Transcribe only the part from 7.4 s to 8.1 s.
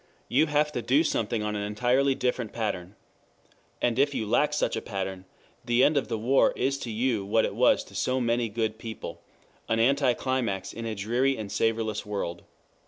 it was to